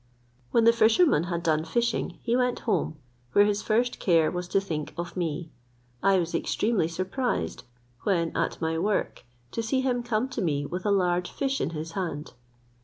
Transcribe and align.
When 0.49 0.63
the 0.63 0.73
fisherman 0.73 1.25
had 1.25 1.43
done 1.43 1.63
fishing, 1.63 2.17
he 2.23 2.35
went 2.35 2.61
home, 2.61 2.97
where 3.33 3.45
his 3.45 3.61
first 3.61 3.99
care 3.99 4.31
was 4.31 4.47
to 4.47 4.59
think 4.59 4.95
of 4.97 5.15
me. 5.15 5.51
I 6.01 6.17
was 6.17 6.33
extremely 6.33 6.87
surprised, 6.87 7.65
when 8.01 8.35
at 8.35 8.59
my 8.59 8.79
work, 8.79 9.25
to 9.51 9.61
see 9.61 9.81
him 9.81 10.01
come 10.01 10.27
to 10.29 10.41
me 10.41 10.65
with 10.65 10.87
a 10.87 10.91
large 10.91 11.29
fish 11.29 11.61
in 11.61 11.69
his 11.69 11.91
hand. 11.91 12.33